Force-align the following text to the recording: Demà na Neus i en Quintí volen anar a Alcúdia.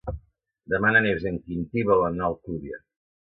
Demà 0.73 0.93
na 0.95 1.03
Neus 1.07 1.27
i 1.27 1.29
en 1.31 1.37
Quintí 1.49 1.85
volen 1.91 2.09
anar 2.19 2.25
a 2.29 2.33
Alcúdia. 2.33 2.81